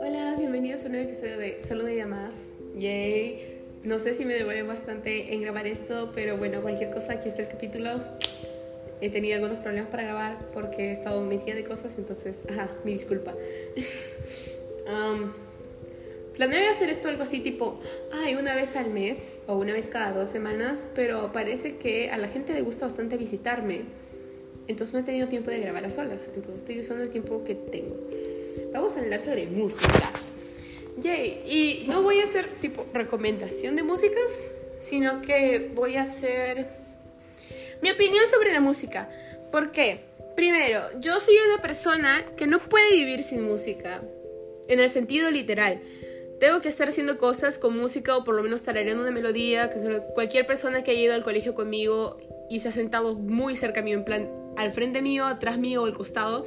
[0.00, 2.34] Hola, bienvenidos a un nuevo episodio de Solo de llamadas.
[2.78, 3.58] Yay.
[3.84, 7.42] No sé si me demoré bastante en grabar esto, pero bueno, cualquier cosa, aquí está
[7.42, 8.00] el capítulo.
[9.02, 12.92] He tenido algunos problemas para grabar porque he estado metida de cosas, entonces, ajá, mi
[12.92, 13.34] disculpa.
[14.86, 15.30] um,
[16.36, 17.78] planeé hacer esto algo así tipo,
[18.12, 22.16] ay, una vez al mes o una vez cada dos semanas, pero parece que a
[22.16, 24.09] la gente le gusta bastante visitarme.
[24.70, 27.56] Entonces no he tenido tiempo de grabar a solas, entonces estoy usando el tiempo que
[27.56, 27.96] tengo.
[28.72, 30.12] Vamos a hablar sobre música.
[31.02, 34.30] Yay, y no voy a hacer tipo recomendación de músicas,
[34.80, 36.68] sino que voy a hacer
[37.82, 39.10] mi opinión sobre la música.
[39.50, 40.02] ¿Por qué?
[40.36, 44.02] Primero, yo soy una persona que no puede vivir sin música,
[44.68, 45.80] en el sentido literal.
[46.38, 49.68] Tengo que estar haciendo cosas con música o por lo menos tarareando una melodía.
[50.14, 53.98] Cualquier persona que haya ido al colegio conmigo y se ha sentado muy cerca mío,
[53.98, 56.44] en plan al frente mío, atrás mío al costado,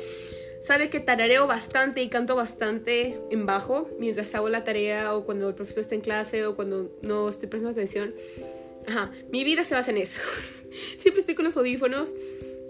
[0.63, 5.49] sabe que tarareo bastante y canto bastante en bajo mientras hago la tarea o cuando
[5.49, 8.13] el profesor está en clase o cuando no estoy prestando atención.
[8.87, 10.21] Ajá, mi vida se basa en eso.
[10.99, 12.13] Siempre estoy con los audífonos.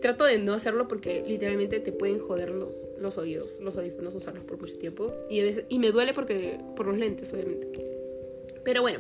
[0.02, 4.44] Trato de no hacerlo porque literalmente te pueden joder los, los oídos, los audífonos, usarlos
[4.44, 5.14] por mucho tiempo.
[5.30, 7.70] Y, y me duele porque por los lentes, obviamente.
[8.66, 9.00] Pero bueno,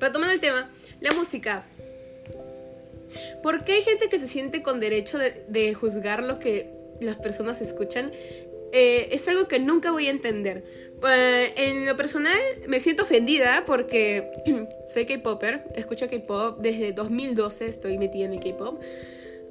[0.00, 1.66] retomando el tema, la música.
[3.42, 7.60] ¿Por qué hay gente que se siente con derecho de, juzgar lo que las personas
[7.60, 8.12] escuchan?
[8.72, 10.64] Eh, es algo que nunca voy a entender.
[11.08, 14.30] Eh, en lo personal me siento ofendida porque
[14.92, 18.80] soy K-Popper, escucho K-Pop, desde 2012 estoy metida en el K-Pop.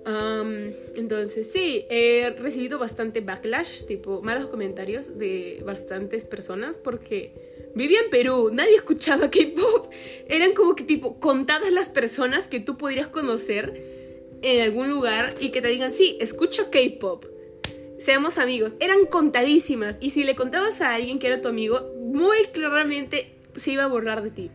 [0.06, 8.00] Um, entonces sí, he recibido bastante backlash, tipo malos comentarios de bastantes personas porque vivía
[8.02, 9.92] en Perú, nadie escuchaba K-Pop.
[10.28, 15.50] Eran como que tipo contadas las personas que tú podrías conocer en algún lugar y
[15.50, 17.26] que te digan, sí, escucho K-Pop
[18.00, 18.76] seamos amigos.
[18.80, 19.98] Eran contadísimas.
[20.00, 23.88] Y si le contabas a alguien que era tu amigo, muy claramente se iba a
[23.88, 24.52] burlar de ti.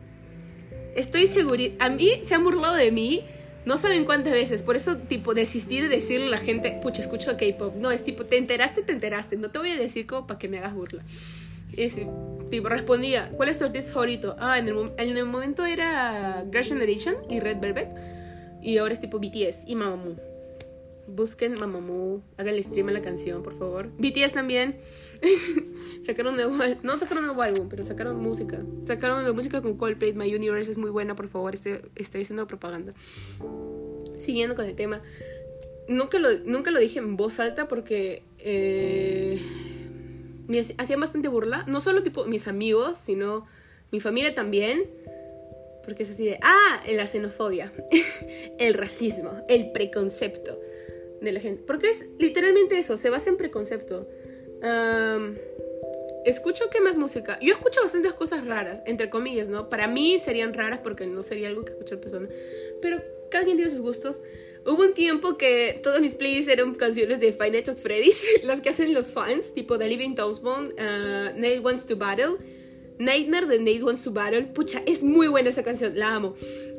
[0.96, 1.64] Estoy segura.
[1.78, 3.24] A mí se han burlado de mí.
[3.64, 4.62] No saben cuántas veces.
[4.62, 7.76] Por eso, tipo, desistí de decirle a la gente, pucha, escucho K-pop.
[7.76, 9.36] No, es tipo, te enteraste, te enteraste.
[9.36, 11.04] No te voy a decir como para que me hagas burla.
[11.76, 11.94] Es,
[12.60, 14.36] respondía, ¿cuál es tu artista favorito?
[14.38, 17.88] Ah, en el, en el momento era Girl Generation y Red Velvet.
[18.62, 20.16] Y ahora es tipo BTS y Mamamoo.
[21.06, 23.90] Busquen Mamamoo, hagan el stream a la canción, por favor.
[23.98, 24.78] BTS también.
[26.02, 28.64] sacaron nuevo, no sacaron nuevo álbum, pero sacaron música.
[28.84, 32.46] Sacaron la música con Coldplay, My Universe es muy buena, por favor, estoy, estoy haciendo
[32.46, 32.94] propaganda.
[34.18, 35.02] Siguiendo con el tema.
[35.88, 39.38] Nunca lo, nunca lo dije en voz alta porque eh,
[40.46, 41.64] me hacían bastante burla.
[41.66, 43.46] No solo tipo mis amigos, sino
[43.90, 44.90] mi familia también.
[45.84, 47.70] Porque es así de, ah, la xenofobia,
[48.58, 50.58] el racismo, el preconcepto
[51.20, 51.62] de la gente.
[51.66, 54.08] Porque es literalmente eso, se basa en preconcepto.
[56.24, 57.38] escucho que más música.
[57.42, 59.68] Yo escucho bastantes cosas raras, entre comillas, ¿no?
[59.68, 62.28] Para mí serían raras porque no sería algo que escuchar persona.
[62.80, 64.22] Pero cada quien tiene sus gustos.
[64.66, 68.60] Hubo un tiempo que todas mis playlists eran canciones de Five Nights at Freddy's, las
[68.60, 72.36] que hacen los fans, tipo The Living Toastbone, uh, Nate Wants to Battle,
[72.98, 74.42] Nightmare de Nate Wants to Battle.
[74.54, 76.34] Pucha, es muy buena esa canción, la amo.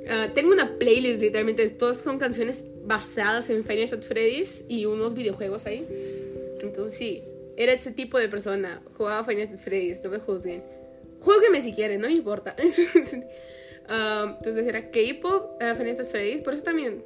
[0.07, 5.13] Ah, tengo una playlist, literalmente, todas son canciones basadas en Final Fantasy Freddy's y unos
[5.13, 5.85] videojuegos ahí.
[6.61, 7.23] Entonces, sí,
[7.57, 8.81] era ese tipo de persona.
[8.97, 10.63] Jugaba Final Fantasy Freddy's, no me juzguen.
[11.21, 12.55] Júzguenme si quieren, no me importa.
[13.87, 17.03] Ah, entonces, era K-pop, uh, Final Fantasy Freddy's, por eso también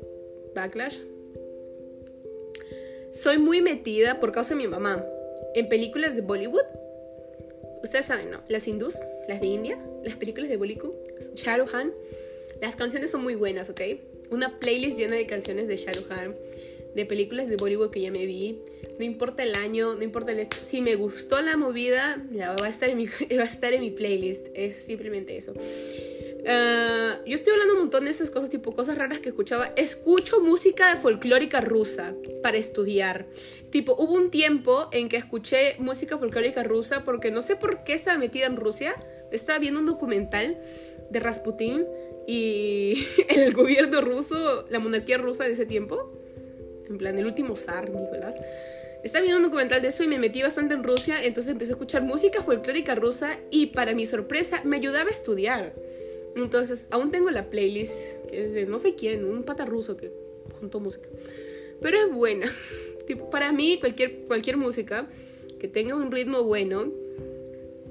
[0.56, 0.98] Backlash.
[3.12, 5.06] Soy muy metida por causa de mi mamá
[5.56, 6.66] en películas de Bollywood.
[7.84, 8.42] Ustedes saben, ¿no?
[8.48, 8.96] Las hindús,
[9.28, 10.94] las de India, las películas de Bollywood,
[11.36, 11.94] Shah Rukh Khan.
[12.62, 13.82] Las canciones son muy buenas, ¿ok?
[14.32, 16.36] Una playlist llena de canciones de Shah Rukh Khan,
[16.94, 18.60] de películas de Bollywood que ya me vi.
[19.00, 20.48] No importa el año, no importa el...
[20.66, 23.06] Si me gustó la movida, ya va a estar en mi,
[23.38, 24.48] va a estar en mi playlist.
[24.54, 25.54] Es simplemente eso.
[26.48, 29.74] Ah, yo estoy hablando un montón de esas cosas, tipo cosas raras que escuchaba.
[29.76, 33.26] Escucho música folclórica rusa para estudiar.
[33.70, 37.94] Tipo, hubo un tiempo en que escuché música folclórica rusa porque no sé por qué
[37.94, 38.96] estaba metida en Rusia.
[39.32, 40.58] Estaba viendo un documental
[41.10, 41.86] de Rasputin
[42.28, 46.14] y el gobierno ruso, la monarquía rusa de ese tiempo,
[46.88, 48.36] en plan el último zar, Nicolás,
[49.04, 51.76] estaba viendo un documental de eso y me metí bastante en Rusia, entonces empecé a
[51.76, 55.74] escuchar música folclórica rusa y para mi sorpresa me ayudaba a estudiar.
[56.44, 57.94] Entonces, aún tengo la playlist,
[58.30, 60.12] que es de no sé quién, un pata ruso que
[60.60, 61.10] juntó música.
[61.82, 62.52] Pero es buena.
[63.08, 65.08] tipo, para mí, cualquier, cualquier música
[65.60, 66.92] que tenga un ritmo bueno,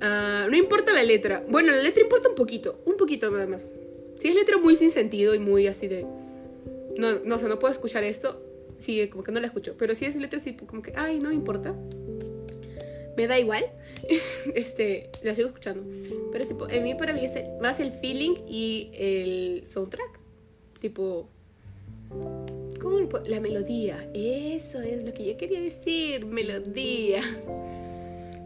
[0.00, 1.44] ah, no importa la letra.
[1.48, 3.68] Bueno, la letra importa un poquito, un poquito nada más.
[4.18, 6.04] Si es letra muy sin sentido y muy así de...
[6.96, 8.42] No, no, o sea, no puedo escuchar esto.
[8.78, 9.74] sí, como que no la escucho.
[9.78, 11.74] Pero si es letra así, como que, ay, no importa.
[13.18, 13.66] Me da igual.
[14.54, 15.82] este, la sigo escuchando.
[16.30, 20.20] Pero tipo, en mí para mí es más el feeling y el soundtrack.
[20.78, 21.28] Tipo,
[22.80, 24.08] ¿cómo la melodía?
[24.14, 27.20] Eso es lo que yo quería decir, melodía.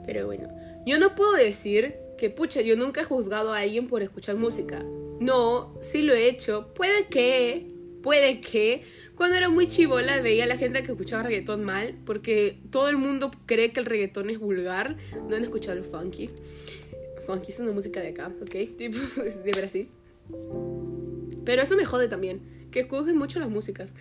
[0.07, 0.49] Pero bueno,
[0.87, 4.83] yo no puedo decir que, pucha, yo nunca he juzgado a alguien por escuchar música.
[5.21, 6.73] No, sí lo he hecho.
[6.73, 7.69] Puede que,
[8.03, 8.85] puede que.
[9.17, 12.97] Cuando era muy chivola veía a la gente que escuchaba reggaetón mal, porque todo el
[12.97, 14.97] mundo cree que el reggaetón es vulgar.
[15.29, 16.31] No han escuchado el funky.
[17.27, 18.51] Funky es una música de acá, ¿ok?
[18.77, 19.89] Tipo, de Brasil.
[21.45, 23.93] Pero eso me jode también, que escogen mucho las músicas.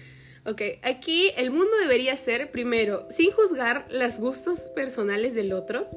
[0.46, 5.88] Ok, aquí el mundo debería ser, primero, sin juzgar los gustos personales del otro,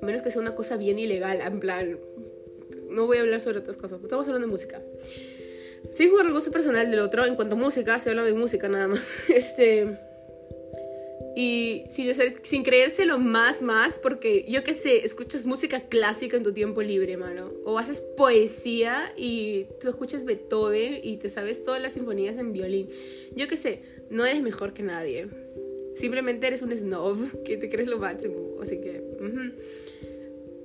[0.00, 1.98] a menos que sea una cosa bien ilegal, en plan,
[2.90, 4.82] no voy a hablar sobre otras cosas, estamos hablando de música.
[5.92, 8.68] Sin juzgar el gusto personal del otro, en cuanto a música, se habla de música
[8.68, 9.02] nada más.
[9.28, 9.98] Este,
[11.34, 16.42] y sin, ser, sin creérselo más, más, porque yo qué sé, escuchas música clásica en
[16.42, 17.50] tu tiempo libre, mano.
[17.64, 22.88] O haces poesía y tú escuchas Beethoven y te sabes todas las sinfonías en violín.
[23.34, 25.28] Yo qué sé, no eres mejor que nadie.
[25.94, 28.60] Simplemente eres un snob que te crees lo máximo.
[28.60, 29.02] Así que...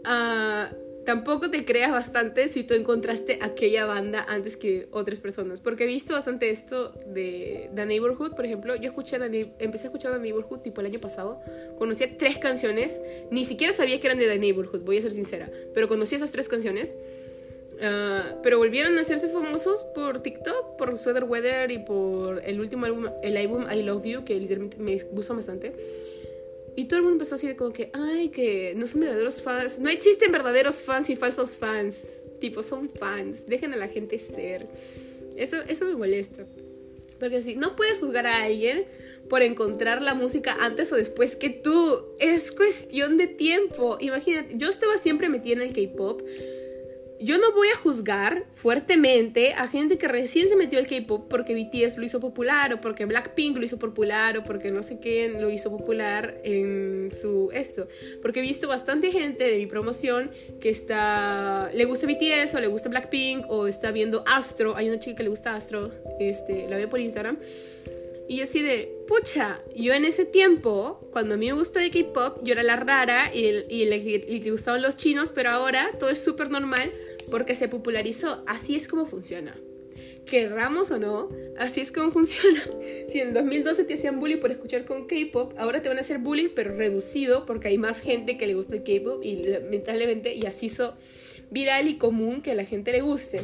[0.06, 5.62] Uh tampoco te creas bastante si tú encontraste aquella banda antes que otras personas.
[5.62, 8.76] Porque he visto bastante esto de The Neighborhood, por ejemplo.
[8.76, 11.40] Yo escuché empecé a escuchar The Neighborhood tipo el año pasado.
[11.78, 13.00] Conocía tres canciones.
[13.32, 15.50] Ni siquiera sabía que eran de The Neighborhood, voy a ser sincera.
[15.74, 16.94] Pero conocí esas tres canciones.
[17.82, 22.86] Ah, pero volvieron a hacerse famosos por TikTok, por Sweater Weather y por el último
[22.86, 25.72] álbum, el álbum I Love You, que literalmente me gusta bastante.
[26.78, 29.80] Y todo el mundo empezó así de como que, ay, que no son verdaderos fans.
[29.80, 32.28] No existen verdaderos fans y falsos fans.
[32.40, 33.48] Tipo, son fans.
[33.48, 34.68] Dejen a la gente ser.
[35.36, 36.46] Eso, eso me molesta.
[37.20, 38.86] Porque así, no puedes juzgar a alguien
[39.28, 41.98] por encontrar la música antes o después que tú.
[42.20, 43.98] Es cuestión de tiempo.
[44.00, 46.22] Imagínate, yo estaba siempre metida en el K-pop
[47.20, 51.56] yo no voy a juzgar fuertemente a gente que recién se metió al K-pop porque
[51.56, 55.42] BTS lo hizo popular o porque Blackpink lo hizo popular o porque no sé quién
[55.42, 57.88] lo hizo popular en su esto.
[58.22, 62.68] Porque he visto bastante gente de mi promoción que está le gusta BTS o le
[62.68, 64.76] gusta Blackpink o está viendo Astro.
[64.76, 67.38] Hay una chica que le gusta Astro, este, la veo por Instagram.
[68.30, 71.92] Y yo así de, pucha, yo en ese tiempo, cuando a mí me gustaba el
[71.92, 76.10] K-pop, yo era la rara y, y le, le, gustaban los chinos, pero ahora todo
[76.10, 76.92] es súper normal
[77.32, 78.44] porque se popularizó.
[78.48, 79.56] Así es como funciona.
[80.26, 82.62] Querramos o no, así es como funciona.
[83.10, 86.02] Si en el 2012 te hacían bullying por escuchar con K-pop, ahora te van a
[86.02, 90.36] hacer bullying, pero reducido, porque hay más gente que le gusta el K-pop y lamentablemente
[90.36, 90.96] y así hizo
[91.50, 93.42] viral y común que a la gente le guste.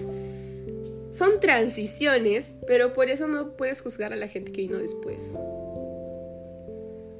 [1.09, 5.21] Son transiciones, pero por eso no puedes juzgar a la gente que vino después.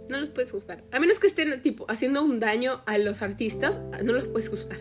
[0.10, 0.84] No los puedes juzgar.
[0.92, 4.80] A menos que estén tipo haciendo un daño a los artistas, no los puedes juzgar.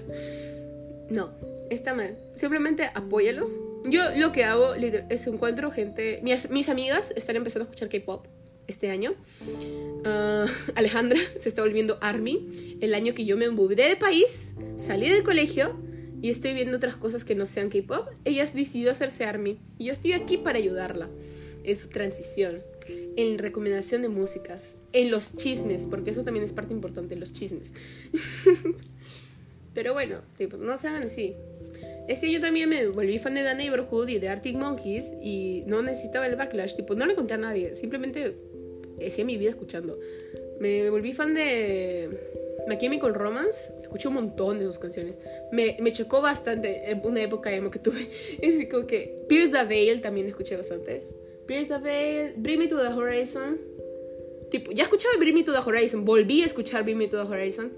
[1.11, 1.35] No,
[1.75, 2.17] está mal.
[2.35, 3.61] Simplemente apóyalos.
[3.85, 6.21] Yo lo que hago es encuentro gente.
[6.23, 8.27] Mis, amigas están empezando a escuchar K-pop
[8.67, 9.15] este año.
[10.05, 12.79] Ah, Alejandra se está volviendo Army.
[12.81, 15.77] El año que yo me mudé de país, salí del colegio
[16.23, 19.59] y estoy viendo otras cosas que no sean K-pop, ella decidió hacerse Army.
[19.79, 21.09] Y yo estoy aquí para ayudarla
[21.65, 22.61] en su transición,
[23.17, 27.73] en recomendación de músicas, en los chismes, porque eso también es parte importante, los chismes.
[29.75, 31.35] Pero bueno, tipo, no sean así.
[32.09, 35.82] Ese yo también me volví fan de The Neighborhood y de Arctic Monkeys y no
[35.82, 38.35] necesitaba el backlash, tipo, no le conté a nadie, simplemente
[39.06, 39.99] hacía mi vida escuchando.
[40.61, 42.09] Me volví fan de
[42.66, 45.16] My Chemical Romance, escuché un montón de sus canciones.
[45.50, 48.09] Me, me chocó bastante en una época emo que tuve.
[48.42, 51.02] Es como que Pierce the Veil también escuché bastante.
[51.47, 53.59] Pierce the Veil, Bring Me to the Horizon.
[54.50, 57.28] Tipo, ya escuchaba Bring Me to the Horizon, volví a escuchar Bring Me to the
[57.28, 57.73] Horizon.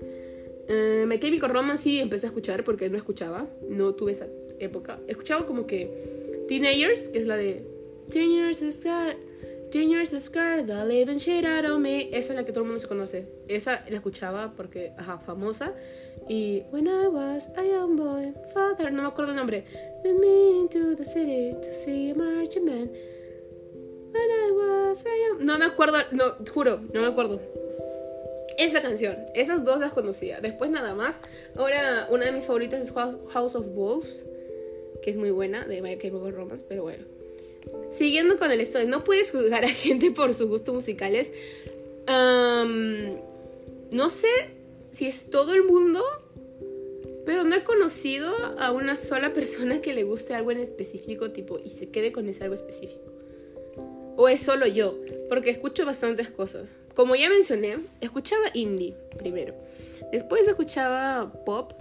[0.68, 4.26] Uh, My Chemical Romance sí empecé a escuchar porque no escuchaba, no tuve esa
[4.58, 4.98] época.
[5.08, 7.66] Escuchaba como que Teenagers, que es la de
[8.10, 9.16] Teenagers Scar,
[9.70, 12.08] Teenagers Scar, the living shit out of me.
[12.16, 13.26] Esa es la que todo el mundo se conoce.
[13.48, 15.74] Esa la escuchaba porque, ajá, famosa.
[16.28, 19.64] Y When I was a young boy, father, no me acuerdo el nombre.
[20.02, 22.90] Send me into the city to see a marching man.
[24.12, 25.44] When I was a young...
[25.44, 27.40] No me acuerdo, no, juro, no me acuerdo
[28.58, 30.40] esa canción, esas dos las conocía.
[30.40, 31.16] Después nada más.
[31.56, 34.28] Ahora una de mis favoritas es House of Wolves,
[35.02, 37.04] que es muy buena, de My Chemical Romance, pero bueno.
[37.90, 41.30] Siguiendo con el estudio, no puedes juzgar a gente por sus gustos musicales.
[42.06, 44.28] no sé
[44.90, 46.02] si es todo el mundo,
[47.24, 51.58] pero no he conocido a una sola persona que le guste algo en específico, tipo,
[51.58, 53.14] y se quede con ese algo específico.
[54.16, 54.96] ¿O es solo yo?
[55.28, 56.74] Porque escucho bastantes cosas.
[56.94, 59.54] Como ya mencioné, escuchaba indie primero.
[60.12, 61.72] Después escuchaba pop,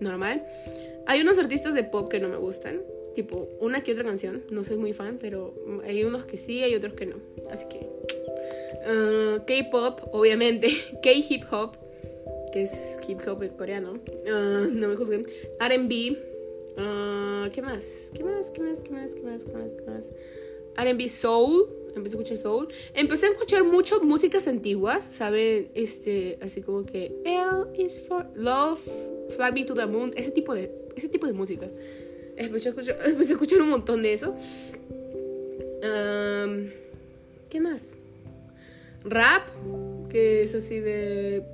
[0.00, 0.44] normal.
[1.06, 2.82] Hay unos artistas de pop que no me gustan.
[3.14, 4.42] Tipo, una que otra canción.
[4.50, 7.16] No soy muy fan, pero hay unos que sí, hay otros que no.
[7.50, 7.88] Así que...
[8.86, 10.68] Uh, K-pop, obviamente.
[11.02, 11.76] K-hip hop,
[12.52, 13.92] que es hip hop en coreano.
[14.26, 15.24] Uh, no me juzguen.
[15.58, 16.18] RB.
[16.76, 18.10] Uh, ¿Qué más?
[18.12, 18.50] ¿Qué más?
[18.50, 18.80] ¿Qué más?
[18.80, 19.10] ¿Qué más?
[19.14, 19.44] ¿Qué más?
[19.44, 19.70] ¿Qué más?
[19.72, 20.10] ¿Qué más?
[20.76, 21.83] RB Soul.
[21.96, 22.68] Empecé a escuchar soul.
[22.94, 25.68] Empecé a escuchar mucho músicas antiguas, ¿saben?
[25.74, 28.80] Este, así como que L is for love,
[29.36, 31.68] fly me to the moon, ese tipo de, ese tipo de música.
[32.36, 34.34] Empecé a escuchar, empecé a escuchar un montón de eso.
[37.50, 37.82] ¿Qué más?
[39.04, 39.42] Rap,
[40.08, 41.44] que es así de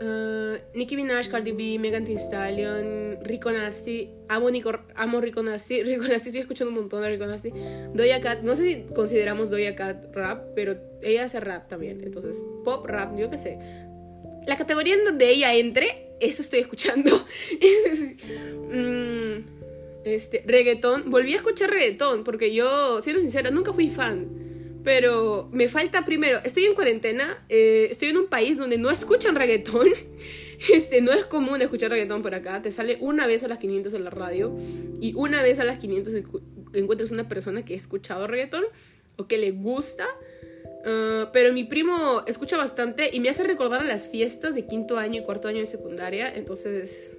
[0.00, 4.08] Uh, Nicki Minaj, Cardi B, Megan Thee Stallion, Rico Nasty.
[4.30, 5.82] Amo, Nico, amo Rico Nasty.
[5.82, 7.50] Rico Nasty, estoy escuchando un montón de Rico Nasty.
[7.94, 12.00] Doja Cat, no sé si consideramos Doja Cat rap, pero ella hace rap también.
[12.04, 13.58] Entonces, pop, rap, yo qué sé.
[14.46, 17.10] La categoría en donde ella entre, eso estoy escuchando.
[18.72, 21.10] mm, este, reggaetón.
[21.10, 24.28] Volví a escuchar reggaetón, porque yo, siendo sincera, nunca fui fan.
[24.84, 29.34] Pero me falta primero, estoy en cuarentena, eh, estoy en un país donde no escuchan
[29.34, 29.88] reggaetón.
[30.72, 32.60] Este, no es común escuchar reggaetón por acá.
[32.62, 34.54] Te sale una vez a las 500 en la radio
[35.00, 36.14] y una vez a las 500
[36.74, 38.64] encuentras una persona que ha escuchado reggaetón
[39.16, 40.06] o que le gusta.
[40.84, 44.98] Ah, pero mi primo escucha bastante y me hace recordar a las fiestas de quinto
[44.98, 46.32] año y cuarto año de secundaria.
[46.34, 47.10] Entonces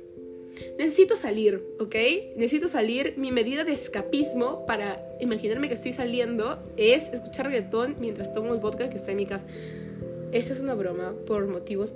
[0.77, 1.95] necesito salir, ¿ok?
[2.35, 3.15] Necesito salir.
[3.17, 8.59] Mi medida de escapismo para imaginarme que estoy saliendo es escuchar reggaetón mientras tomo el
[8.59, 9.45] vodka que está en mi casa.
[10.31, 11.93] Esa es una broma por motivos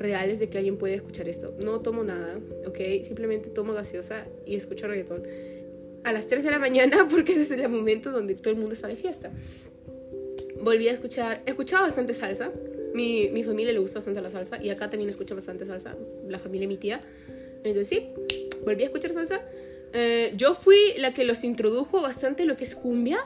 [0.00, 1.54] reales de que alguien puede escuchar esto.
[1.58, 2.78] No tomo nada, ¿ok?
[3.04, 5.22] Simplemente tomo gaseosa y escucho reggaetón
[6.02, 8.72] a las 3 de la mañana porque ese es el momento donde todo el mundo
[8.72, 9.30] está de fiesta.
[10.62, 12.50] Volví a escuchar, escuchaba bastante salsa.
[12.92, 15.96] Mi, mi familia le gusta bastante la salsa y acá también escucho bastante salsa,
[16.28, 17.00] la familia de mi tía.
[17.62, 18.08] Entonces sí,
[18.64, 19.42] volví a escuchar salsa.
[19.92, 23.24] Eh, yo fui la que los introdujo bastante lo que es cumbia.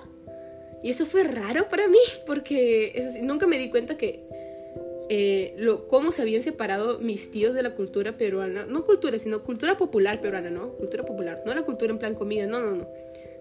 [0.83, 4.23] Y eso fue raro para mí, porque nunca me di cuenta que
[5.08, 8.66] eh, lo, cómo se habían separado mis tíos de la cultura peruana.
[8.66, 10.73] No cultura, sino cultura popular peruana, ¿no?
[10.75, 11.42] Cultura popular.
[11.44, 12.88] No la cultura en plan comida, no, no, no.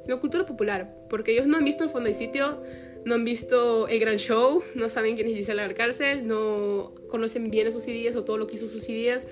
[0.07, 0.93] No, cultura popular.
[1.09, 2.61] Porque ellos no han visto el fondo y sitio,
[3.05, 7.67] no han visto el gran show, no saben quién es Gisela Cárcel, no conocen bien
[7.67, 9.25] esos ideas o todo lo que hizo sus ideas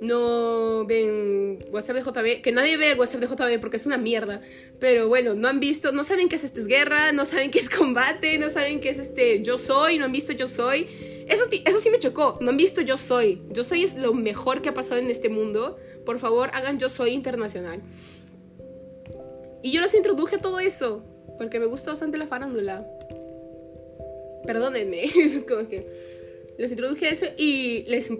[0.00, 4.42] no ven WhatsApp de JB, que nadie ve WhatsApp de JB porque es una mierda,
[4.78, 7.58] pero bueno, no han visto, no saben qué es esto es guerra, no saben qué
[7.58, 10.88] es combate, no saben qué es este yo soy, no han visto yo soy.
[11.28, 13.42] Eso, eso sí me chocó, no han visto yo soy.
[13.50, 15.76] Yo soy es lo mejor que ha pasado en este mundo.
[16.04, 17.80] Por favor, hagan yo soy internacional.
[19.62, 21.02] Y yo los introduje a todo eso,
[21.38, 22.86] porque me gusta bastante la farándula.
[24.46, 25.86] Perdónenme, es como que
[26.56, 28.10] les introduje eso y les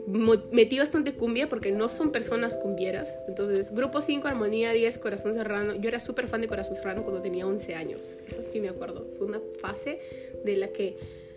[0.51, 3.19] metí bastante cumbia porque no son personas cumbieras.
[3.29, 5.75] Entonces, grupo 5, Armonía 10, Corazón Serrano.
[5.77, 8.17] Yo era súper fan de Corazón Serrano cuando tenía 11 años.
[8.27, 9.07] Eso sí me acuerdo.
[9.17, 10.01] Fue una fase
[10.45, 10.97] de la que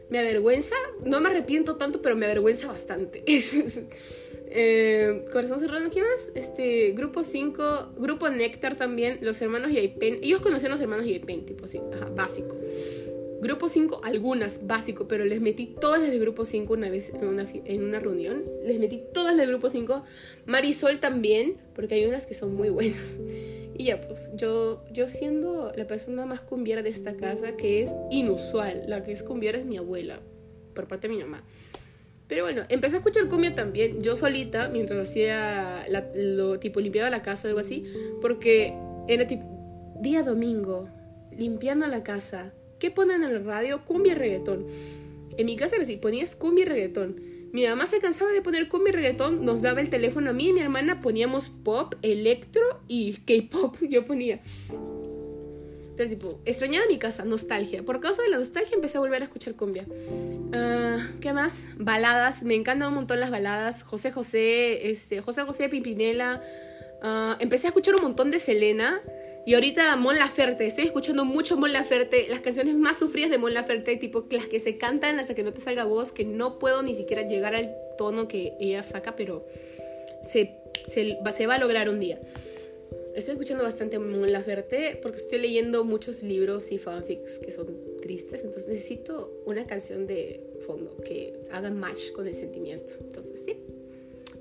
[0.10, 0.76] me avergüenza.
[1.04, 3.24] No me arrepiento tanto, pero me avergüenza bastante.
[3.28, 6.32] eh, Corazón Serrano, ¿qué más?
[6.36, 10.20] Este, grupo 5, grupo Néctar también, los hermanos Yaipen.
[10.22, 11.80] Ellos conocían a los hermanos Yaipen, tipo así,
[12.16, 12.58] básico.
[13.40, 17.84] Grupo 5, algunas, básico, pero les metí todas las de Grupo 5 una vez en
[17.84, 18.44] una, reunión.
[18.66, 20.04] Les metí todas las de Grupo 5.
[20.48, 23.18] Marisol también, porque hay unas que son muy buenas.
[23.78, 27.92] Y ya, pues yo, yo siendo la persona más cumbiera de esta casa, que es
[28.10, 30.20] inusual, la que es cumbiera es mi abuela,
[30.74, 31.44] por parte de mi mamá.
[32.28, 37.22] Pero bueno, empecé a escuchar cumbia también, yo solita, mientras hacía lo tipo limpiaba la
[37.22, 37.86] casa o algo así,
[38.22, 38.74] porque
[39.08, 39.46] era tipo
[40.02, 40.90] día domingo,
[41.32, 43.84] limpiando la casa, ¿Qué ponen en el radio?
[43.86, 44.68] Cumbia y reggaetón.
[45.38, 47.22] En mi casa era así, ponías cumbia y reggaetón.
[47.58, 50.50] Mi mamá se cansaba de poner cumbia y reggaetón, nos daba el teléfono a mí
[50.50, 53.78] y mi hermana poníamos pop, electro y K-pop.
[53.90, 54.38] Yo ponía.
[55.98, 57.82] Pero tipo, extrañaba mi casa, nostalgia.
[57.82, 59.88] Por causa de la nostalgia empecé a volver a escuchar cumbia.
[60.54, 61.64] Ah, ¿Qué más?
[61.80, 63.82] Baladas, me encantan un montón las baladas.
[63.82, 66.44] José José, este, José José Pimpinela.
[67.02, 69.02] Ah, empecé a escuchar un montón de Selena.
[69.48, 73.54] Y ahorita Mon Laferte, estoy escuchando mucho Mon Laferte, las canciones más sufridas de Mon
[73.54, 76.84] Laferte, tipo las que se cantan hasta que no te salga voz, que no puedo
[76.84, 79.48] ni siquiera llegar al tono que ella saca, pero
[80.22, 80.52] se,
[80.90, 82.20] se, se va a lograr un día.
[83.16, 87.68] Estoy escuchando bastante Mon Laferte porque estoy leyendo muchos libros y fanfics que son
[88.02, 92.92] tristes, entonces necesito una canción de fondo que haga match con el sentimiento.
[93.00, 93.56] Entonces, sí,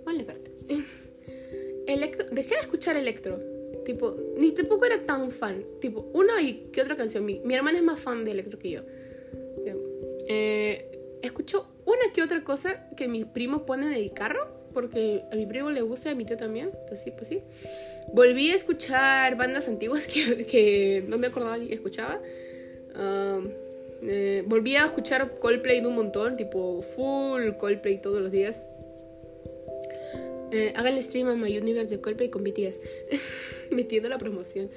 [0.04, 0.50] Mon Laferte.
[1.86, 3.54] Electro, dejé de escuchar electro
[3.86, 5.64] Tipo, ni tampoco era tan fan.
[5.80, 7.24] Tipo, una y qué otra canción.
[7.24, 8.80] Mi, mi hermana es más fan de electro que yo.
[10.28, 14.48] Eh, escucho una que otra cosa que mis primos ponen de carro.
[14.74, 16.70] Porque a mi primo le gusta, a mi tío también.
[16.72, 17.42] Entonces, sí, pues sí.
[18.12, 22.20] Volví a escuchar bandas antiguas que, que no me acordaba ni que escuchaba.
[24.02, 28.64] Eh, volví a escuchar Coldplay de un montón, tipo full Coldplay todos los días.
[30.52, 32.80] Eh, hagan el stream a My Universe de Coldplay con BTS,
[33.70, 34.70] metiendo la promoción.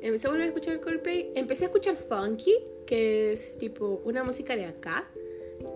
[0.00, 1.32] Empecé a volver a escuchar Coldplay.
[1.34, 2.54] Empecé a escuchar Funky,
[2.86, 5.10] que es tipo una música de acá.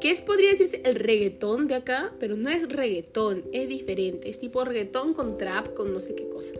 [0.00, 4.28] Que es, podría decirse, el reggaetón de acá, pero no es reggaetón, es diferente.
[4.28, 6.52] Es tipo reggaetón con trap, con no sé qué cosa.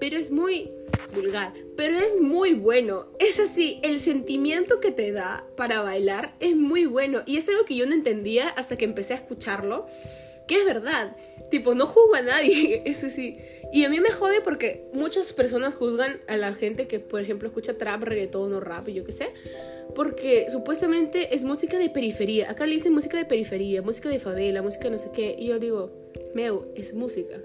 [0.00, 0.70] Pero es muy
[1.14, 3.06] vulgar, pero es muy bueno.
[3.18, 7.22] Es así, el sentimiento que te da para bailar es muy bueno.
[7.26, 9.86] Y es algo que yo no entendía hasta que empecé a escucharlo,
[10.46, 11.16] que es verdad.
[11.50, 13.34] Tipo, no juzgo a nadie, eso sí.
[13.72, 17.48] Y a mí me jode porque muchas personas juzgan a la gente que, por ejemplo,
[17.48, 19.28] escucha trap, reggaetón o rap, yo qué sé.
[19.94, 22.50] Porque supuestamente es música de periferia.
[22.50, 25.36] Acá le dicen música de periferia, música de favela, música no sé qué.
[25.38, 25.92] Y yo digo,
[26.34, 27.40] meu, es música.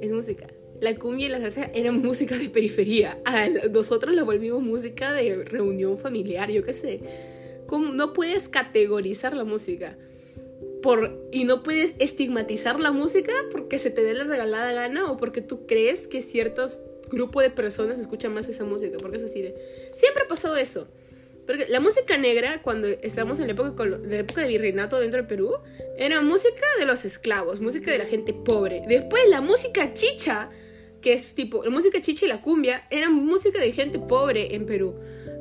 [0.00, 0.46] Es música
[0.80, 3.18] la cumbia y la salsa eran música de periferia.
[3.70, 7.00] nosotros la volvimos música de reunión familiar, yo qué sé.
[7.70, 9.96] no puedes categorizar la música.
[10.82, 15.16] Por, y no puedes estigmatizar la música porque se te dé la regalada gana o
[15.16, 16.80] porque tú crees que ciertos
[17.10, 18.98] grupos de personas escuchan más esa música.
[18.98, 19.54] Porque es así de...
[19.92, 20.86] Siempre ha pasado eso.
[21.46, 25.28] Porque la música negra, cuando estábamos en la época, la época de virreinato dentro de
[25.28, 25.54] Perú,
[25.96, 28.82] era música de los esclavos, música de la gente pobre.
[28.86, 30.50] Después la música chicha
[31.00, 34.66] que es tipo, la música chicha y la cumbia eran música de gente pobre en
[34.66, 34.94] Perú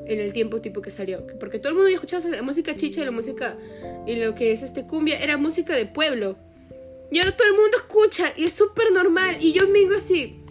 [0.07, 3.05] en el tiempo tipo que salió, porque todo el mundo escuchaba la música chicha y
[3.05, 3.57] la música
[4.05, 6.37] y lo que es este cumbia era música de pueblo.
[7.11, 10.41] Y ahora todo el mundo escucha y es súper normal y yo me digo así,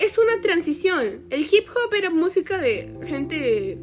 [0.00, 1.26] es una transición.
[1.30, 3.78] El hip hop era música de gente,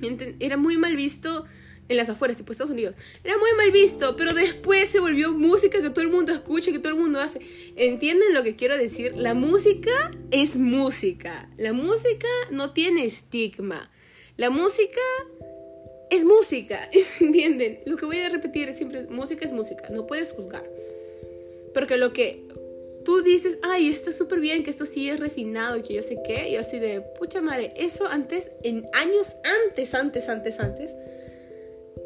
[0.00, 1.44] gente era muy mal visto
[1.88, 2.94] en las afueras, tipo Estados Unidos.
[3.24, 6.78] Era muy mal visto, pero después se volvió música que todo el mundo escucha, que
[6.78, 7.40] todo el mundo hace.
[7.76, 9.16] ¿Entienden lo que quiero decir?
[9.16, 9.90] La música
[10.30, 11.48] es música.
[11.56, 13.90] La música no tiene estigma.
[14.36, 15.00] La música
[16.10, 16.90] es música.
[17.20, 17.80] ¿Entienden?
[17.86, 19.88] Lo que voy a repetir siempre es música es música.
[19.90, 20.68] No puedes juzgar.
[21.72, 22.46] Porque lo que
[23.04, 26.50] tú dices, ay, está súper bien, que esto sí es refinado que yo sé qué,
[26.50, 29.28] y así de, pucha madre, eso antes, en años
[29.64, 30.94] antes, antes, antes, antes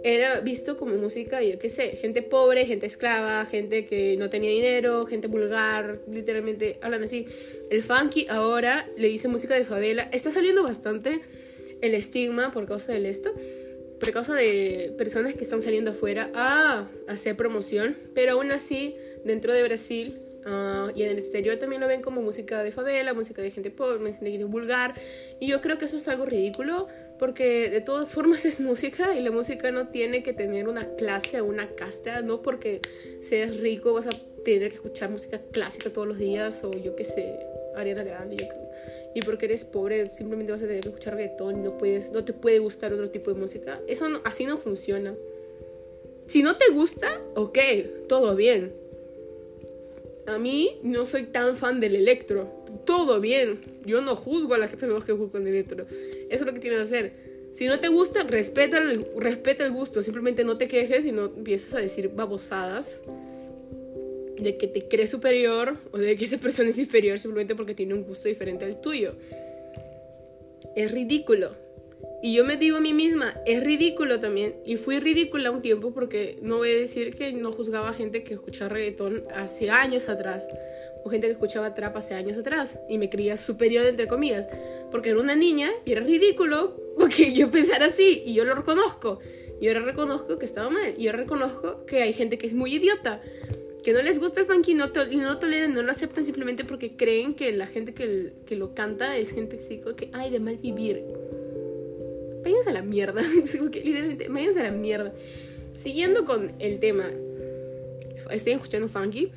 [0.05, 4.51] era visto como música, yo qué sé, gente pobre, gente esclava, gente que no tenía
[4.51, 7.27] dinero, gente vulgar, literalmente hablan así.
[7.71, 10.09] El funky ahora le dice música de favela.
[10.13, 11.21] Está saliendo bastante
[11.81, 13.33] el estigma por causa de esto,
[14.01, 19.53] por causa de personas que están saliendo afuera a hacer promoción, pero aún así, dentro
[19.53, 23.43] de Brasil uh, y en el exterior también lo ven como música de favela, música
[23.43, 24.95] de gente pobre, gente vulgar,
[25.41, 26.89] y yo creo que eso es algo ridículo
[27.23, 31.41] porque de todas formas es música y la música no tiene que tener una clase
[31.41, 32.81] o una casta, no porque
[33.21, 34.11] seas rico vas a
[34.43, 37.39] tener que escuchar música clásica todos los días o yo qué sé,
[37.77, 38.47] Ariana Grande, yo,
[39.15, 42.25] y porque eres pobre simplemente vas a tener que escuchar reggaetón y no, puedes, no
[42.25, 43.79] te puede gustar otro tipo de música.
[43.87, 45.15] Eso así no funciona.
[46.27, 47.59] Si no te gusta, ok,
[48.09, 48.73] todo bien.
[50.27, 52.49] A mí no soy tan fan del electro.
[52.85, 53.61] Todo bien.
[53.85, 55.87] Yo no juzgo a las personas que juzgan el electro.
[56.33, 57.13] Eso es lo que tienes que hacer.
[57.53, 60.03] Si no te gusta, respeta el, gusto.
[60.03, 63.03] Simplemente no te quejes y no empiezas a decir babosadas
[64.39, 67.95] de que te crees superior o de que esa persona es inferior simplemente porque tiene
[67.95, 69.15] un gusto diferente al tuyo.
[70.75, 71.53] Es ridículo.
[72.23, 74.55] Y yo me digo a mí misma, es ridículo también.
[74.65, 78.23] Y fui ridícula un tiempo porque no voy a decir que no juzgaba a gente
[78.23, 80.49] que escuchaba reggaetón hace años atrás.
[81.05, 82.79] O gente que escuchaba trap hace años atrás.
[82.89, 84.47] Y me creía superior, entre comillas.
[84.93, 88.23] Porque era una niña y era ridículo porque yo pensara así.
[88.25, 89.19] Y yo lo reconozco.
[89.61, 90.95] Y ahora reconozco que estaba mal.
[90.97, 93.21] Y yo reconozco que hay gente que es muy idiota.
[93.83, 96.65] Que no les gusta el funky no, y no lo toleran, no lo aceptan simplemente
[96.65, 99.59] porque creen que la gente que, que lo canta es gente
[99.97, 101.03] que hay de mal vivir
[102.43, 103.23] váyanse a la mierda.
[103.53, 105.13] literalmente, váyanse a la mierda.
[105.79, 107.11] Siguiendo con el tema,
[108.31, 109.33] estoy escuchando funky.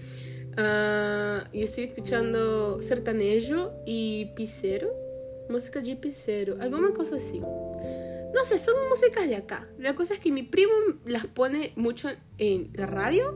[0.57, 5.04] Uh, y estoy escuchando sertanejo y pisero.
[5.49, 7.39] Música de pisero, alguna cosa así.
[7.39, 9.67] No sé, son músicas de acá.
[9.77, 10.73] La cosa es que mi primo
[11.05, 13.33] las pone mucho en la radio.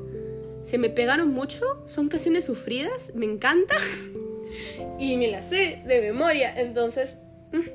[0.64, 1.82] Se me pegaron mucho.
[1.86, 3.14] Son canciones sufridas.
[3.16, 3.76] Me encanta.
[5.00, 6.60] y me las sé de memoria.
[6.60, 7.16] Entonces,
[7.54, 7.70] mm,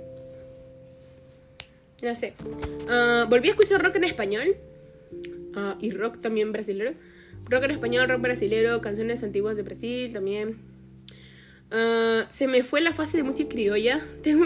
[2.03, 2.35] ya sé.
[2.88, 4.57] Ah, volví a escuchar rock en español.
[5.55, 6.92] Ah, y rock también brasilero.
[7.49, 10.74] Rock en español, rock brasilero, canciones antiguas de Brasil también.
[11.77, 14.01] Ah, se me fue la fase de música criolla.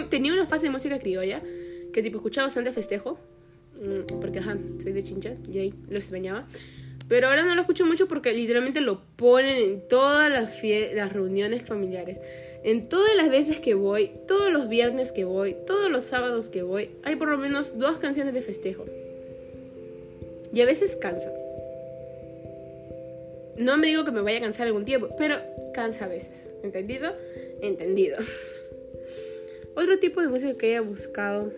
[0.09, 1.41] Tenía una fase de música criolla
[1.93, 3.19] que tipo escuchaba bastante festejo.
[3.79, 6.47] Mm, porque ajá, soy de chincha, y lo extrañaba.
[7.07, 10.59] Pero ahora no lo escucho mucho porque literalmente lo ponen en todas las,
[10.93, 12.19] las reuniones familiares.
[12.63, 16.63] En todas las veces que voy, todos los viernes que voy, todos los sábados que
[16.63, 18.85] voy, hay por lo menos dos canciones de festejo.
[20.51, 21.31] Y a veces cansa.
[23.57, 25.37] No me digo que me vaya a cansar algún tiempo, pero
[25.73, 26.48] cansa a veces.
[26.63, 27.13] ¿Entendido?
[27.61, 28.17] Entendido.
[29.75, 31.51] Otro tipo de música que haya buscado.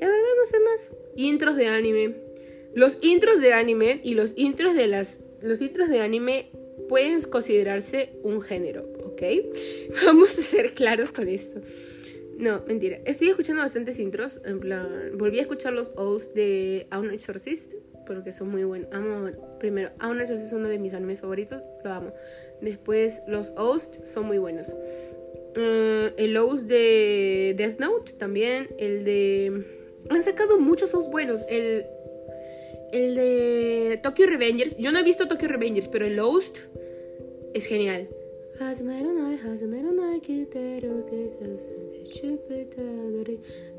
[0.00, 0.94] La verdad no sé más.
[1.16, 2.14] Intros de anime.
[2.74, 5.20] Los intros de anime y los intros de las.
[5.40, 6.50] Los intros de anime
[6.88, 9.22] pueden considerarse un género, ¿ok?
[10.06, 11.60] Vamos a ser claros con esto.
[12.38, 12.98] No, mentira.
[13.04, 14.40] Estoy escuchando bastantes intros.
[14.44, 17.74] En plan, volví a escuchar los O's de Aun Exorcist
[18.06, 18.88] porque son muy buenos.
[18.92, 22.14] Amo, primero, Aun Exorcist es uno de mis animes favoritos, lo amo.
[22.64, 24.68] Después, los O's son muy buenos.
[25.56, 28.68] Uh, el O's de Death Note también.
[28.78, 29.64] El de.
[30.08, 31.44] Han sacado muchos O's buenos.
[31.48, 31.86] El
[32.94, 34.76] el de Tokyo Revengers.
[34.78, 36.58] Yo no he visto Tokyo Revengers, pero el Lost
[37.52, 38.08] es genial.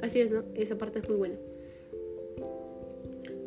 [0.01, 0.43] Así es, ¿no?
[0.53, 1.35] Esa parte es muy buena.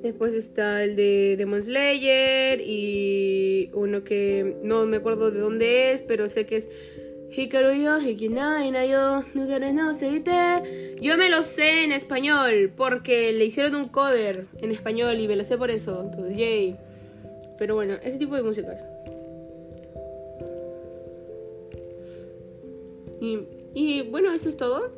[0.02, 6.02] Después está el de Demon Slayer y uno que no me acuerdo de dónde es,
[6.02, 6.68] pero sé que es
[11.00, 15.36] yo me lo sé en español porque le hicieron un cover en español y me
[15.36, 16.02] lo sé por eso.
[16.04, 16.76] Entonces, yay.
[17.58, 18.84] Pero bueno, ese tipo de músicas.
[23.20, 23.40] Y,
[23.74, 24.90] y bueno, eso es todo.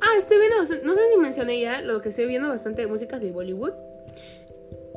[0.00, 3.20] Ah, estoy viendo, no sé si mencioné ya lo que estoy viendo bastante de músicas
[3.20, 3.72] de Bollywood.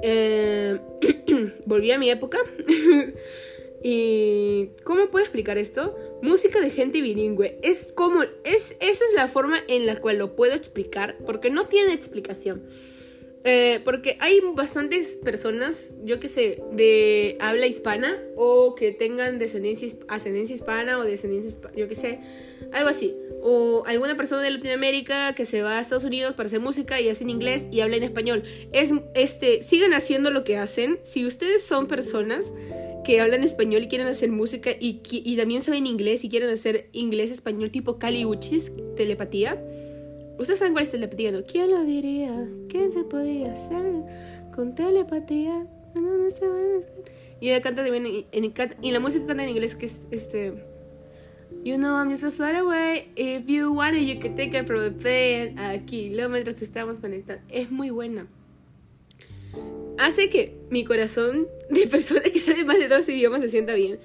[0.01, 0.79] Eh,
[1.65, 2.39] volví a mi época.
[3.83, 5.97] ¿Y cómo puedo explicar esto?
[6.21, 7.59] Música de gente bilingüe.
[7.63, 8.23] Es como.
[8.43, 11.17] Es, esa es la forma en la cual lo puedo explicar.
[11.25, 12.63] Porque no tiene explicación.
[13.45, 18.17] Eh, porque hay bastantes personas, yo que sé, de habla hispana.
[18.35, 20.99] O que tengan descendencia, ascendencia hispana.
[20.99, 21.59] O descendencia.
[21.75, 22.19] Yo que sé.
[22.71, 23.15] Algo así.
[23.41, 27.09] O alguna persona de Latinoamérica que se va a Estados Unidos para hacer música y
[27.09, 28.43] hace en inglés y habla en español.
[28.73, 30.99] Es, este, sigan haciendo lo que hacen.
[31.03, 32.45] Si ustedes son personas
[33.05, 36.89] que hablan español y quieren hacer música y, y también saben inglés y quieren hacer
[36.91, 39.63] inglés-español tipo caliuchis, telepatía.
[40.39, 41.43] Ustedes saben cuál es telepatía, ¿no?
[41.43, 42.47] ¿Quién lo diría?
[42.69, 43.85] ¿Quién se podía hacer
[44.55, 45.67] con telepatía?
[47.41, 50.53] Y ella canta también en, y la música canta en inglés que es este
[51.63, 54.67] You know I'm just a flat away If you want it you can take it
[54.67, 55.55] from the plane
[56.13, 58.27] luego mientras estamos conectados Es muy buena
[59.99, 63.99] hace que mi corazón de persona que sabe más de dos idiomas se sienta bien.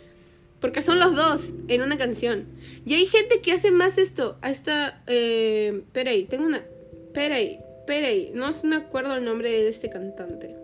[0.64, 2.46] Porque son los dos en una canción.
[2.86, 4.38] Y hay gente que hace más esto.
[4.42, 5.04] Esta.
[5.06, 6.64] Eh, ahí, tengo una.
[7.12, 8.32] Peraí, ahí.
[8.32, 10.56] No me acuerdo el nombre de este cantante.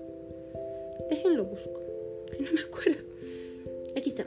[1.10, 1.78] Déjenlo busco.
[2.40, 3.02] No me acuerdo.
[3.94, 4.24] Aquí está.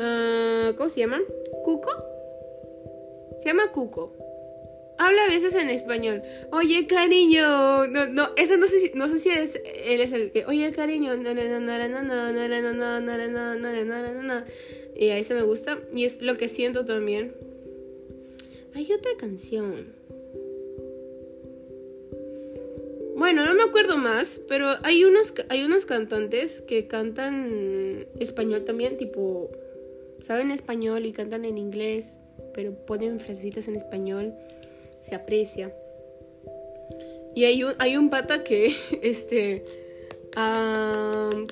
[0.00, 1.20] Ah, ¿Cómo se llama?
[1.62, 1.92] ¿Cuco?
[3.38, 4.25] Se llama Cuco
[4.98, 6.22] habla a veces en español.
[6.52, 7.86] Oye, cariño.
[7.86, 10.72] No, no, eso no sé si, no sé si es, él es el que, oye,
[10.72, 11.14] cariño.
[14.96, 15.78] Y a eso me gusta.
[15.94, 17.34] Y es lo que siento también.
[18.74, 19.94] Hay otra canción.
[23.16, 28.98] Bueno, no me acuerdo más, pero hay unos, hay unos cantantes que cantan español también,
[28.98, 29.50] tipo,
[30.20, 32.12] saben español y cantan en inglés,
[32.52, 34.34] pero ponen frasecitas en español
[35.06, 35.72] se aprecia.
[37.34, 39.64] Y hay un, hay un pata que, este,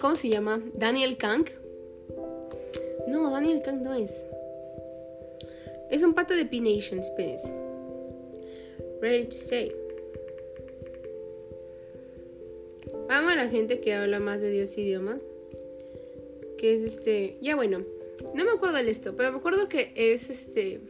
[0.01, 0.63] ¿cómo se llama?
[0.75, 1.47] Daniel Kang.
[3.07, 4.29] No, Daniel Kang no es.
[5.91, 7.53] Es un pata de P-Nation, Space.
[9.01, 9.73] Ready to stay.
[13.11, 15.21] Amo a la gente que habla más de Dios idioma.
[16.57, 17.37] Que es este.
[17.43, 17.85] Ya bueno.
[18.35, 20.81] No me acuerdo de esto, pero me acuerdo que es este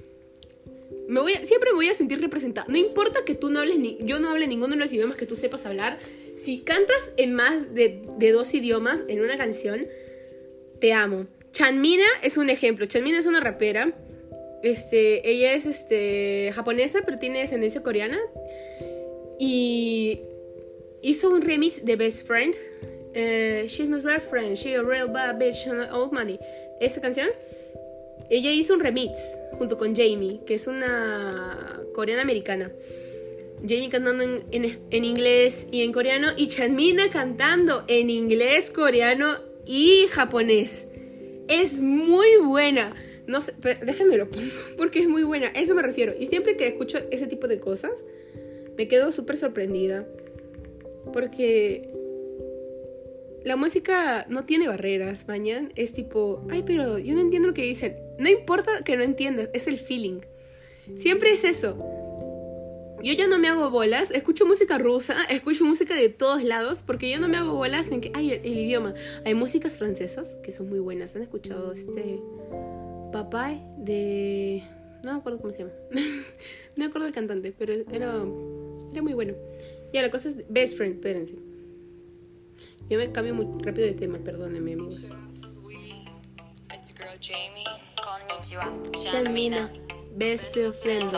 [1.45, 2.67] siempre me voy a sentir representada.
[2.69, 5.27] No importa que tú no hables ni, yo no hable ninguno de los idiomas que
[5.27, 5.99] tú sepas hablar.
[6.37, 8.03] Si cantas en más de,
[8.33, 9.87] dos idiomas en una canción,
[10.81, 11.27] te amo.
[11.53, 12.87] Chanmina es un ejemplo.
[12.87, 13.93] Chanmina es una rapera.
[14.63, 18.19] Este, ella es este, japonesa, pero tiene descendencia coreana.
[19.39, 20.21] Y
[21.03, 22.55] hizo un remix de Best Friend.
[23.15, 26.39] Eh, she's my real friend, she's a real bad bitch, old money.
[26.81, 27.29] Esa canción,
[28.37, 29.13] ella hizo un remix
[29.53, 32.73] junto con Jamie, que es una coreana americana.
[33.67, 40.87] Jamie cantando en, inglés y en coreano y Chanmina cantando en inglés, coreano y japonés.
[41.49, 42.95] Es muy buena.
[43.27, 45.49] No sé, déjenme lo pongo porque es muy buena.
[45.49, 46.15] A eso me refiero.
[46.19, 47.93] Y siempre que escucho ese tipo de cosas,
[48.77, 50.07] me quedo súper sorprendida.
[51.13, 51.91] Porque
[53.45, 57.63] la música no tiene barreras, mañana es tipo, ay, pero yo no entiendo lo que
[57.63, 57.97] dicen.
[58.19, 60.21] No importa que no entiendas, es el feeling.
[60.97, 61.77] Siempre es eso.
[63.03, 67.11] Yo ya no me hago bolas, escucho música rusa, escucho música de todos lados, porque
[67.11, 68.95] yo no me hago bolas en que, ay, el, idioma.
[69.27, 71.15] Hay músicas francesas que son muy buenas.
[71.15, 72.23] ¿Han escuchado este
[73.13, 74.63] Papá de...
[75.03, 75.73] No me acuerdo cómo se llama.
[75.91, 76.01] no
[76.77, 78.25] me acuerdo del cantante, pero era,
[78.91, 79.35] era muy bueno.
[79.93, 81.54] Ya, la cosa es Best Friend, espérense.
[82.89, 85.09] Yo me cambio muy rápido de tema, perdónenme, amigos.
[88.93, 89.73] Shamina,
[90.15, 91.15] Best Friend.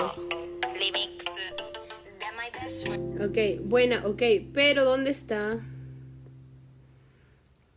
[3.21, 5.61] Ok, buena, ok, pero ¿dónde está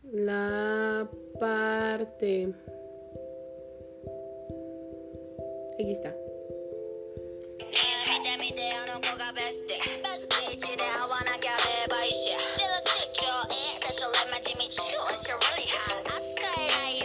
[0.04, 2.54] la parte?
[5.78, 6.14] Aquí está.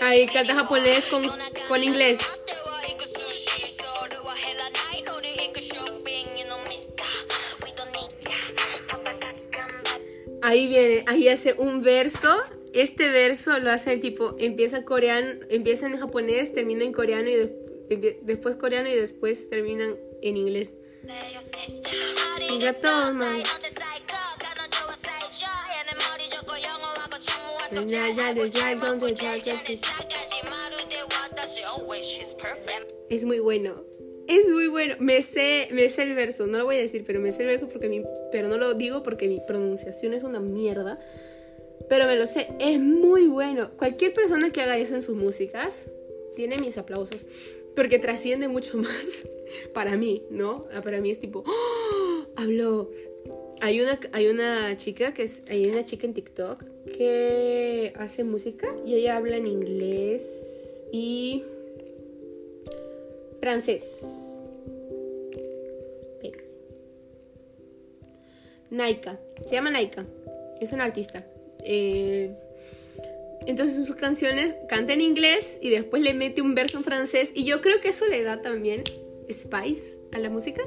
[0.05, 1.23] Ahí canta japonés con,
[1.67, 2.19] con inglés.
[10.43, 12.29] Ahí viene, ahí hace un verso.
[12.73, 18.57] Este verso lo hace tipo, empieza coreano, empieza en japonés, termina en coreano y después
[18.57, 20.75] coreano y después terminan en inglés.
[33.09, 33.83] Es muy bueno.
[34.27, 34.95] Es muy bueno.
[34.99, 36.47] Me sé, me sé el verso.
[36.47, 38.73] No lo voy a decir, pero me sé el verso porque mi, pero no lo
[38.73, 40.99] digo porque mi pronunciación es una mierda.
[41.89, 42.47] Pero me lo sé.
[42.59, 43.71] Es muy bueno.
[43.77, 45.87] Cualquier persona que haga eso en sus músicas
[46.35, 47.25] tiene mis aplausos.
[47.75, 49.23] Porque trasciende mucho más
[49.73, 50.65] para mí, ¿no?
[50.71, 52.25] Ah, para mí es tipo, ¡Oh!
[52.35, 52.89] habló.
[53.61, 56.63] Hay una, hay una chica que es, hay una chica en TikTok
[56.97, 60.23] que hace música y ella habla en inglés
[60.91, 61.43] y
[63.39, 63.83] francés.
[68.75, 70.05] Naika, se llama Naika,
[70.59, 71.23] es una artista.
[71.63, 72.35] Eh,
[73.45, 77.31] entonces en sus canciones canta en inglés y después le mete un verso en francés
[77.33, 78.83] y yo creo que eso le da también
[79.31, 80.61] spice a la música.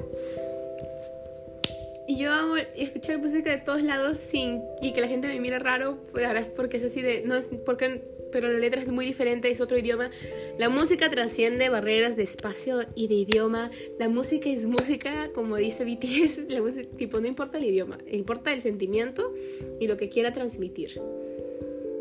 [2.09, 5.59] Y yo amo escuchar música de todos lados sin y que la gente me mire
[5.59, 8.87] raro, pues ahora es porque es así de no es porque pero la letra es
[8.87, 10.09] muy diferente, es otro idioma.
[10.57, 13.69] La música trasciende barreras de espacio y de idioma.
[13.99, 18.53] La música es música, como dice BTS, la música, tipo no importa el idioma, importa
[18.53, 19.31] el sentimiento
[19.79, 20.99] y lo que quiera transmitir.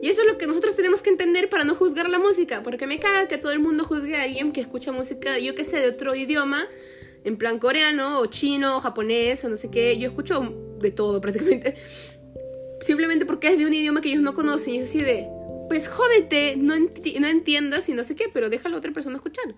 [0.01, 2.87] Y eso es lo que nosotros tenemos que entender para no juzgar la música, porque
[2.87, 5.81] me caga que todo el mundo juzgue a alguien que escucha música, yo que sé,
[5.81, 6.67] de otro idioma,
[7.29, 9.99] en plan coreano o chino o japonés o no sé qué.
[9.99, 11.75] Yo escucho de todo prácticamente.
[12.81, 15.29] Simplemente porque es de un idioma que ellos no conocen y es así de,
[15.69, 19.55] pues jódete, no, no entiendas y no sé qué, pero déjalo a otra persona escuchar.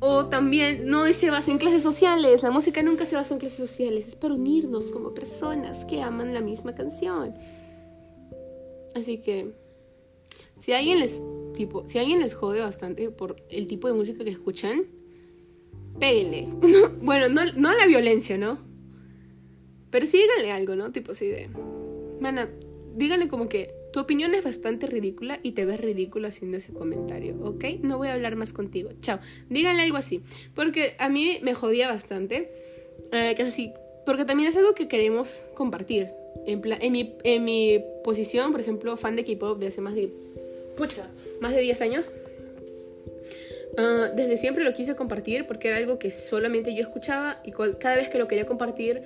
[0.00, 3.58] O también no se basa en clases sociales, la música nunca se basa en clases
[3.58, 7.34] sociales, es para unirnos como personas que aman la misma canción.
[8.96, 9.52] Así que
[10.58, 11.20] si alguien les
[11.54, 14.86] tipo, si alguien les jode bastante por el tipo de música que escuchan,
[15.98, 16.48] péguenle.
[17.02, 18.58] bueno, no, no la violencia, ¿no?
[19.90, 20.90] Pero sí díganle algo, ¿no?
[20.92, 21.48] Tipo así de,
[22.20, 22.48] mana,
[22.96, 27.36] díganle como que tu opinión es bastante ridícula y te ves ridícula haciendo ese comentario,
[27.42, 27.64] ¿ok?
[27.82, 28.90] No voy a hablar más contigo.
[29.02, 29.18] Chao.
[29.50, 30.22] Díganle algo así.
[30.54, 32.50] Porque a mí me jodía bastante.
[33.12, 33.72] Eh, así.
[34.06, 36.08] Porque también es algo que queremos compartir.
[36.46, 40.10] En, en, mi, en mi posición, por ejemplo, fan de K-pop de hace más de.
[40.76, 42.12] Pucha, más de 10 años.
[43.76, 47.96] Ah, desde siempre lo quise compartir porque era algo que solamente yo escuchaba y cada
[47.96, 49.02] vez que lo quería compartir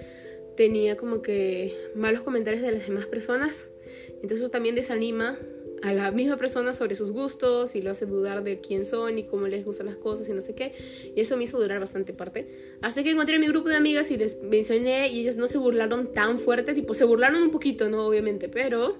[0.57, 3.67] tenía como que malos comentarios de las demás personas.
[4.09, 5.39] Entonces eso también desanima
[5.83, 9.25] a la misma persona sobre sus gustos y lo hace dudar de quién son y
[9.25, 10.73] cómo les gustan las cosas y no sé qué.
[11.15, 12.49] Y eso me hizo durar bastante parte.
[12.81, 15.59] Así que encontré a mi grupo de amigas y les mencioné y ellas no se
[15.59, 18.07] burlaron tan fuerte, tipo se burlaron un poquito, ¿no?
[18.07, 18.97] Obviamente, pero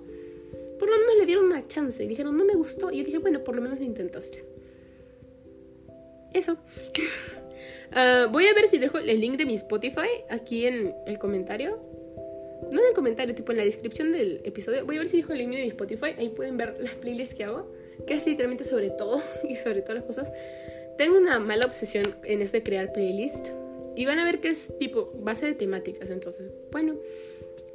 [0.79, 2.93] por lo menos le dieron una chance y dijeron, no me gustó.
[2.93, 4.56] Y yo dije, bueno, por lo menos lo intentaste.
[6.33, 6.57] Eso.
[7.93, 11.81] Ah, voy a ver si dejo el link de mi Spotify aquí en el comentario
[12.73, 15.33] no en el comentario, tipo en la descripción del episodio, voy a ver si dijo
[15.33, 17.71] el link de mi Spotify, ahí pueden ver las playlists que hago,
[18.07, 20.33] que es literalmente sobre todo y sobre todas las cosas.
[20.99, 23.49] Tengo una mala obsesión en esto de crear playlist
[23.95, 26.97] y van a ver que es tipo base de temáticas, entonces, bueno,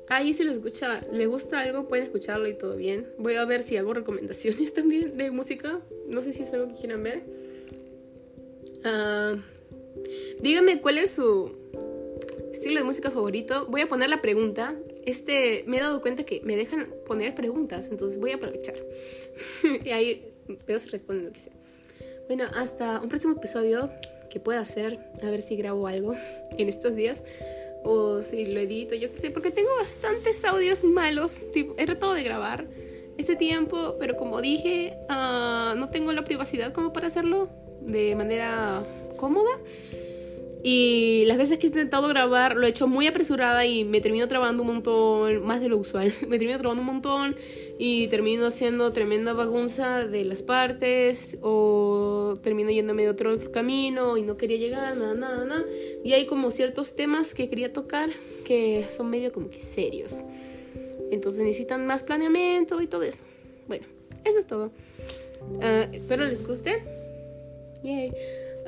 [0.07, 3.07] ahí si les escucha, les gusta algo, pueden escucharlo y todo bien.
[3.17, 6.75] Voy a ver si hago recomendaciones también de música, no sé si es algo que
[6.75, 7.21] quieran ver.
[8.83, 9.35] Ah,
[10.41, 11.51] dígame cuál es su
[12.51, 13.65] estilo de música favorito.
[13.67, 14.75] Voy a poner la pregunta.
[15.05, 18.75] Este, me he dado cuenta que me dejan poner preguntas, entonces voy a aprovechar.
[19.83, 20.31] y ahí
[20.67, 21.53] veo si responden lo que sea.
[22.27, 23.89] Bueno, hasta un próximo episodio
[24.29, 24.99] que pueda hacer.
[25.23, 26.15] A ver si grabo algo
[26.57, 27.21] en estos días.
[27.83, 29.31] O si lo edito, yo qué sé.
[29.31, 31.51] Porque tengo bastantes audios malos.
[31.51, 32.67] Tipo, he tratado de grabar
[33.17, 37.49] este tiempo, pero como dije, uh, no tengo la privacidad como para hacerlo
[37.81, 38.81] de manera
[39.17, 39.51] cómoda.
[40.63, 44.27] Y las veces que he intentado grabar lo he hecho muy apresurada y me termino
[44.27, 46.13] trabando un montón, más de lo usual.
[46.27, 47.35] me termino trabando un montón
[47.79, 54.21] y termino haciendo tremenda bagunza de las partes o termino yéndome de otro camino y
[54.21, 55.65] no quería llegar, nada, nada, nada.
[56.03, 58.09] Y hay como ciertos temas que quería tocar
[58.45, 60.25] que son medio como que serios.
[61.09, 63.25] Entonces necesitan más planeamiento y todo eso.
[63.67, 63.85] Bueno,
[64.23, 64.71] eso es todo.
[65.57, 67.00] Uh, espero les guste.
[67.83, 68.09] Yay.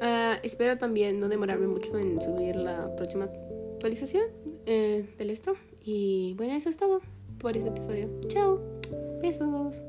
[0.01, 3.29] Uh, espero también no demorarme mucho en subir la próxima
[3.73, 4.25] actualización
[4.65, 5.53] eh, del esto.
[5.83, 7.01] Y bueno, eso es todo
[7.39, 8.09] por este episodio.
[8.27, 8.59] Chao.
[9.21, 9.81] Besos.